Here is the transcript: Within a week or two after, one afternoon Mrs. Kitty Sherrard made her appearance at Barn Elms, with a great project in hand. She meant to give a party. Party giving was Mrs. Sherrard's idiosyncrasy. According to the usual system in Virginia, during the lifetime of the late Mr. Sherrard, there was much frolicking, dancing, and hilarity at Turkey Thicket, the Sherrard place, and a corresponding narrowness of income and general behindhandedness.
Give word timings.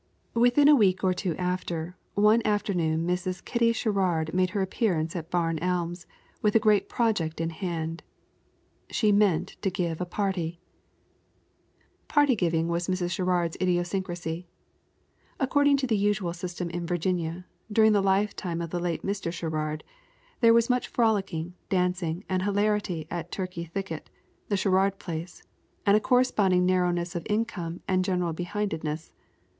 Within 0.33 0.67
a 0.67 0.73
week 0.75 1.03
or 1.03 1.13
two 1.13 1.35
after, 1.37 1.95
one 2.15 2.41
afternoon 2.43 3.05
Mrs. 3.05 3.45
Kitty 3.45 3.71
Sherrard 3.71 4.33
made 4.33 4.49
her 4.49 4.63
appearance 4.63 5.15
at 5.15 5.29
Barn 5.29 5.59
Elms, 5.59 6.07
with 6.41 6.55
a 6.55 6.59
great 6.59 6.89
project 6.89 7.39
in 7.39 7.51
hand. 7.51 8.01
She 8.89 9.11
meant 9.11 9.57
to 9.61 9.69
give 9.69 10.01
a 10.01 10.07
party. 10.07 10.59
Party 12.07 12.35
giving 12.35 12.67
was 12.67 12.87
Mrs. 12.87 13.11
Sherrard's 13.11 13.57
idiosyncrasy. 13.61 14.47
According 15.39 15.77
to 15.77 15.85
the 15.85 15.95
usual 15.97 16.33
system 16.33 16.71
in 16.71 16.87
Virginia, 16.87 17.45
during 17.71 17.91
the 17.91 18.01
lifetime 18.01 18.59
of 18.59 18.71
the 18.71 18.79
late 18.79 19.05
Mr. 19.05 19.31
Sherrard, 19.31 19.83
there 20.39 20.51
was 20.51 20.67
much 20.67 20.87
frolicking, 20.87 21.53
dancing, 21.69 22.23
and 22.27 22.41
hilarity 22.41 23.05
at 23.11 23.31
Turkey 23.31 23.65
Thicket, 23.65 24.09
the 24.47 24.57
Sherrard 24.57 24.97
place, 24.97 25.43
and 25.85 25.95
a 25.95 25.99
corresponding 25.99 26.65
narrowness 26.65 27.13
of 27.13 27.21
income 27.29 27.81
and 27.87 28.03
general 28.03 28.33
behindhandedness. 28.33 29.11